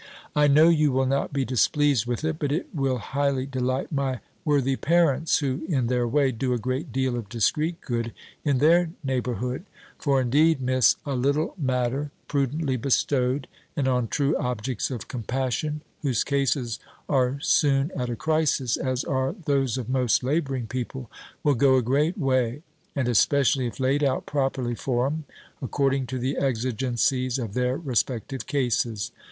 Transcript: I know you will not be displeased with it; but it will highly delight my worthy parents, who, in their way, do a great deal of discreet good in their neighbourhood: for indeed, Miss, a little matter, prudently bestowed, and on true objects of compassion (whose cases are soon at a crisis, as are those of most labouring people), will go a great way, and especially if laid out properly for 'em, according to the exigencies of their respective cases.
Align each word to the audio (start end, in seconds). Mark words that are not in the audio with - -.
I 0.35 0.47
know 0.47 0.67
you 0.69 0.91
will 0.91 1.05
not 1.05 1.31
be 1.31 1.45
displeased 1.45 2.07
with 2.07 2.23
it; 2.23 2.39
but 2.39 2.51
it 2.51 2.73
will 2.73 2.97
highly 2.97 3.45
delight 3.45 3.91
my 3.91 4.19
worthy 4.43 4.75
parents, 4.75 5.37
who, 5.37 5.63
in 5.69 5.85
their 5.85 6.07
way, 6.07 6.31
do 6.31 6.53
a 6.53 6.57
great 6.57 6.91
deal 6.91 7.15
of 7.15 7.29
discreet 7.29 7.79
good 7.81 8.11
in 8.43 8.57
their 8.57 8.89
neighbourhood: 9.03 9.63
for 9.99 10.19
indeed, 10.19 10.59
Miss, 10.59 10.95
a 11.05 11.13
little 11.13 11.53
matter, 11.55 12.09
prudently 12.27 12.77
bestowed, 12.77 13.47
and 13.75 13.87
on 13.87 14.07
true 14.07 14.35
objects 14.37 14.89
of 14.89 15.07
compassion 15.07 15.81
(whose 16.01 16.23
cases 16.23 16.79
are 17.07 17.39
soon 17.39 17.91
at 17.95 18.09
a 18.09 18.15
crisis, 18.15 18.77
as 18.77 19.03
are 19.03 19.35
those 19.45 19.77
of 19.77 19.87
most 19.87 20.23
labouring 20.23 20.65
people), 20.65 21.11
will 21.43 21.53
go 21.53 21.75
a 21.75 21.83
great 21.83 22.17
way, 22.17 22.63
and 22.95 23.07
especially 23.07 23.67
if 23.67 23.79
laid 23.79 24.03
out 24.03 24.25
properly 24.25 24.73
for 24.73 25.05
'em, 25.05 25.25
according 25.61 26.07
to 26.07 26.17
the 26.17 26.37
exigencies 26.37 27.37
of 27.37 27.53
their 27.53 27.77
respective 27.77 28.47
cases. 28.47 29.11